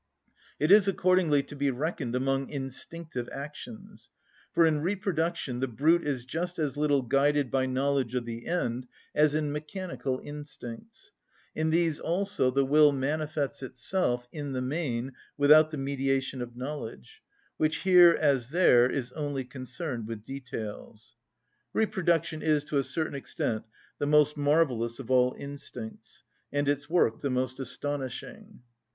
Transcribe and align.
It 0.57 0.71
is 0.71 0.87
accordingly 0.87 1.43
to 1.43 1.55
be 1.55 1.69
reckoned 1.69 2.15
among 2.15 2.49
instinctive 2.49 3.29
actions. 3.31 4.09
For 4.51 4.65
in 4.65 4.81
reproduction 4.81 5.59
the 5.59 5.67
brute 5.67 6.03
is 6.03 6.25
just 6.25 6.57
as 6.57 6.75
little 6.75 7.03
guided 7.03 7.51
by 7.51 7.67
knowledge 7.67 8.15
of 8.15 8.25
the 8.25 8.47
end 8.47 8.87
as 9.13 9.35
in 9.35 9.51
mechanical 9.51 10.19
instincts; 10.23 11.11
in 11.53 11.69
these 11.69 11.99
also 11.99 12.49
the 12.49 12.65
will 12.65 12.91
manifests 12.91 13.61
itself, 13.61 14.27
in 14.31 14.53
the 14.53 14.61
main, 14.63 15.13
without 15.37 15.69
the 15.69 15.77
mediation 15.77 16.41
of 16.41 16.55
knowledge, 16.57 17.21
which 17.57 17.83
here, 17.83 18.09
as 18.19 18.49
there, 18.49 18.89
is 18.89 19.11
only 19.11 19.45
concerned 19.45 20.07
with 20.07 20.23
details. 20.23 21.13
Reproduction 21.73 22.41
is, 22.41 22.63
to 22.63 22.79
a 22.79 22.83
certain 22.83 23.13
extent, 23.13 23.65
the 23.99 24.07
most 24.07 24.35
marvellous 24.35 24.97
of 24.97 25.11
all 25.11 25.35
instincts, 25.37 26.23
and 26.51 26.67
its 26.67 26.89
work 26.89 27.19
the 27.21 27.29
most 27.29 27.59
astonishing. 27.59 28.61